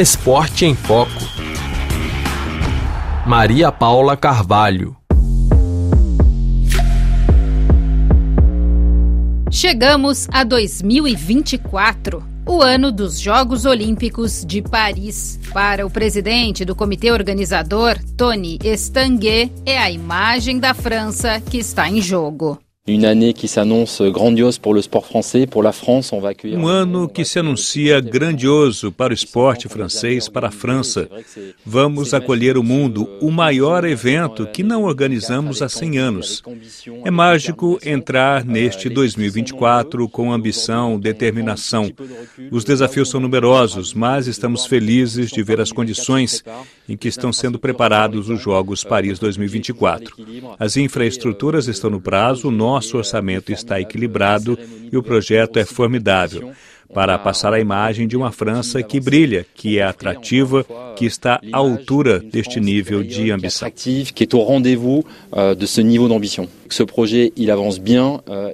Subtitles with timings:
[0.00, 1.10] Esporte em Foco.
[3.26, 4.96] Maria Paula Carvalho.
[9.50, 15.40] Chegamos a 2024, o ano dos Jogos Olímpicos de Paris.
[15.52, 21.88] Para o presidente do comitê organizador, Tony Estanguet, é a imagem da França que está
[21.88, 22.56] em jogo.
[26.56, 31.06] Um ano que se anuncia grandioso para o esporte francês, para a França.
[31.66, 36.42] Vamos acolher o mundo, o maior evento que não organizamos há 100 anos.
[37.04, 41.92] É mágico entrar neste 2024 com ambição, determinação.
[42.50, 46.42] Os desafios são numerosos, mas estamos felizes de ver as condições
[46.88, 50.16] em que estão sendo preparados os Jogos Paris 2024.
[50.58, 54.56] As infraestruturas estão no prazo, nós nosso orçamento está equilibrado
[54.90, 56.52] e o projeto é formidável
[56.94, 60.64] para passar a imagem de uma França que brilha, que é atrativa,
[60.96, 63.68] que está à altura deste nível de ambição.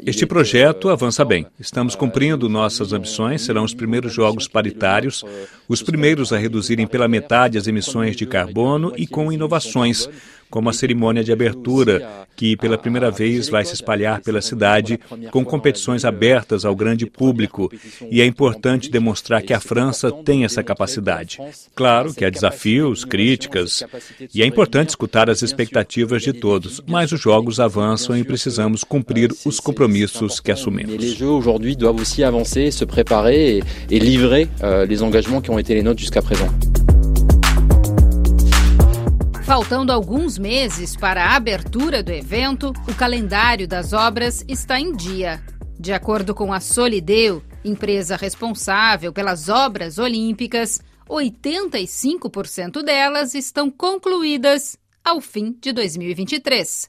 [0.05, 1.47] Este projeto avança bem.
[1.61, 5.23] Estamos cumprindo nossas ambições, serão os primeiros jogos paritários,
[5.69, 10.09] os primeiros a reduzirem pela metade as emissões de carbono e com inovações
[10.55, 15.01] como a cerimônia de abertura, que pela primeira vez vai se espalhar pela cidade,
[15.33, 17.69] com competições abertas ao grande público.
[18.09, 21.41] E é importante demonstrar que a França tem essa capacidade.
[21.75, 23.83] Claro que há desafios, críticas,
[24.33, 29.33] e é importante escutar as expectativas de todos, mas os jogos avançam e precisamos cumprir
[29.45, 30.95] os compromissos que assumimos.
[30.95, 33.61] Les jeux aujourd'hui doivent aussi avancer, se préparer
[33.91, 36.49] et, livrer euh, les engagements qui ont été les nôtres jusqu'à présent.
[39.45, 45.45] Faltando alguns meses para a abertura do evento, o calendário das obras está em dia.
[45.79, 55.21] De acordo com a Solideu, empresa responsável pelas obras olímpicas, 85% delas estão concluídas ao
[55.21, 56.89] fim de 2023.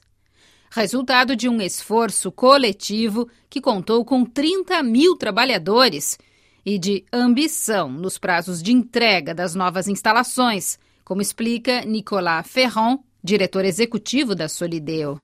[0.70, 6.18] Resultado de um esforço coletivo que contou com 30 mil trabalhadores
[6.64, 13.64] e de ambição nos prazos de entrega das novas instalações como explica Nicolas Ferron, diretor
[13.64, 15.20] executivo da Solideo.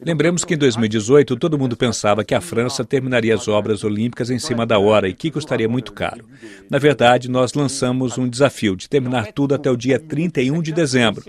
[0.00, 4.38] Lembremos que em 2018 todo mundo pensava que a França terminaria as obras olímpicas em
[4.40, 6.24] cima da hora e que custaria muito caro.
[6.68, 11.24] Na verdade, nós lançamos um desafio de terminar tudo até o dia 31 de dezembro.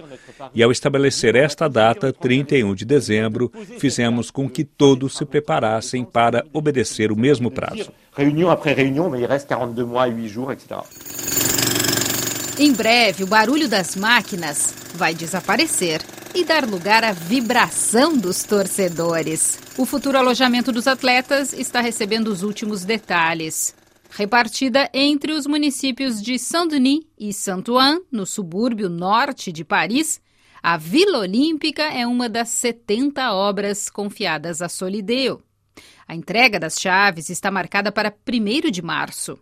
[0.53, 6.43] E ao estabelecer esta data, 31 de dezembro, fizemos com que todos se preparassem para
[6.51, 7.91] obedecer o mesmo prazo.
[8.15, 11.58] Réunion, mais il reste 42 mois, 8 jours, etc.
[12.61, 16.01] Em breve, o barulho das máquinas vai desaparecer
[16.35, 19.57] e dar lugar à vibração dos torcedores.
[19.77, 23.73] O futuro alojamento dos atletas está recebendo os últimos detalhes.
[24.09, 30.19] Repartida entre os municípios de Saint-Denis e Saint-Ouen, no subúrbio norte de Paris,
[30.61, 35.41] a Vila Olímpica é uma das 70 obras confiadas à Solideo.
[36.05, 39.39] A entrega das chaves está marcada para 1 de março.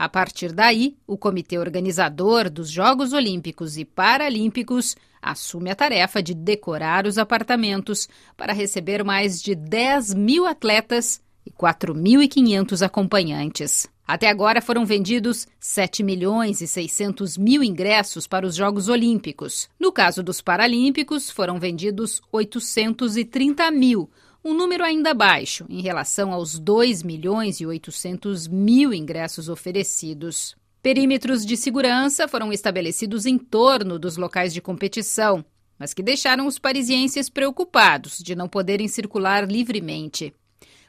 [0.00, 6.32] A partir daí, o comitê organizador dos Jogos Olímpicos e Paralímpicos assume a tarefa de
[6.32, 13.86] decorar os apartamentos para receber mais de 10 mil atletas e 4.500 acompanhantes.
[14.08, 19.68] Até agora foram vendidos 7 milhões e 600 mil ingressos para os Jogos Olímpicos.
[19.78, 24.08] No caso dos Paralímpicos, foram vendidos 830 mil,
[24.44, 30.56] um número ainda baixo em relação aos 2 milhões e 800 mil ingressos oferecidos.
[30.82, 35.44] Perímetros de segurança foram estabelecidos em torno dos locais de competição,
[35.78, 40.32] mas que deixaram os parisienses preocupados de não poderem circular livremente.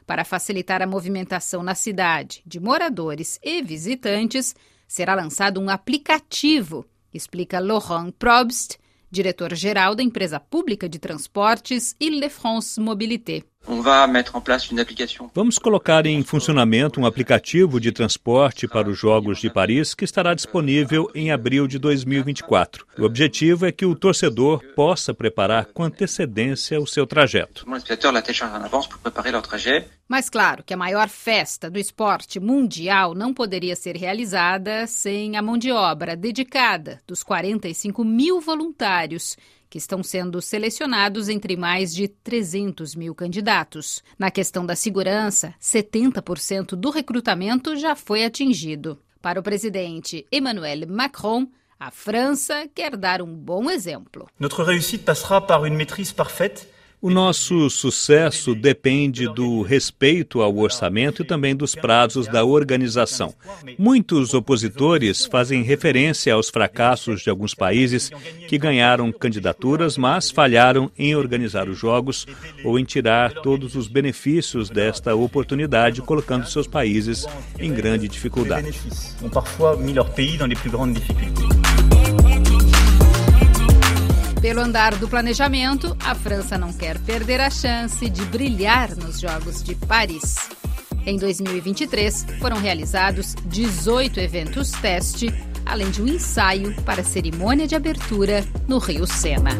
[0.06, 4.54] Para facilitar a movimentação na cidade de moradores e visitantes,
[4.88, 8.78] será lançado um aplicativo, explica Laurent Probst,
[9.12, 13.44] diretor-geral da empresa pública de transportes Ile-France Mobilité.
[15.34, 20.34] Vamos colocar em funcionamento um aplicativo de transporte para os Jogos de Paris que estará
[20.34, 22.86] disponível em abril de 2024.
[22.98, 27.64] O objetivo é que o torcedor possa preparar com antecedência o seu trajeto.
[30.08, 35.42] Mas claro que a maior festa do esporte mundial não poderia ser realizada sem a
[35.42, 39.36] mão de obra dedicada dos 45 mil voluntários
[39.72, 44.02] que estão sendo selecionados entre mais de 300 mil candidatos.
[44.18, 48.98] Na questão da segurança, 70% do recrutamento já foi atingido.
[49.22, 51.46] Para o presidente Emmanuel Macron,
[51.80, 54.28] a França quer dar um bom exemplo.
[54.38, 56.68] Notre réussite passera par une maîtrise parfaite
[57.04, 63.34] O nosso sucesso depende do respeito ao orçamento e também dos prazos da organização.
[63.76, 68.08] Muitos opositores fazem referência aos fracassos de alguns países
[68.48, 72.24] que ganharam candidaturas, mas falharam em organizar os Jogos
[72.62, 77.26] ou em tirar todos os benefícios desta oportunidade, colocando seus países
[77.58, 78.78] em grande dificuldade.
[84.42, 89.62] Pelo andar do planejamento, a França não quer perder a chance de brilhar nos Jogos
[89.62, 90.50] de Paris.
[91.06, 95.32] Em 2023, foram realizados 18 eventos teste,
[95.64, 99.52] além de um ensaio para a cerimônia de abertura no Rio Sena.